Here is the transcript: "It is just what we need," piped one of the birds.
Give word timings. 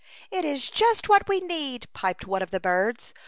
"It 0.31 0.43
is 0.43 0.71
just 0.71 1.09
what 1.09 1.27
we 1.29 1.41
need," 1.41 1.85
piped 1.93 2.25
one 2.25 2.41
of 2.41 2.49
the 2.49 2.59
birds. 2.59 3.13